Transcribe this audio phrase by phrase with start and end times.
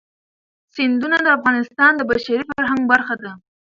[0.73, 3.31] سیندونه د افغانستان د بشري فرهنګ برخه ده.